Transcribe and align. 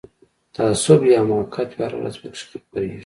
تعصب 0.55 0.99
وي 1.03 1.13
حماقت 1.21 1.69
وي 1.73 1.83
هره 1.85 1.95
ورځ 1.99 2.15
پکښی 2.21 2.45
خپریږي 2.63 2.99